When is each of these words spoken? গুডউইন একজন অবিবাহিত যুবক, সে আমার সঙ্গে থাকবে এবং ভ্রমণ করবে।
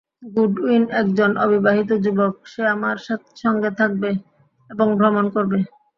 গুডউইন 0.31 0.83
একজন 1.01 1.31
অবিবাহিত 1.43 1.89
যুবক, 2.03 2.33
সে 2.45 2.61
আমার 2.75 2.95
সঙ্গে 3.43 3.71
থাকবে 3.79 4.09
এবং 4.69 4.87
ভ্রমণ 4.99 5.25
করবে। 5.35 5.57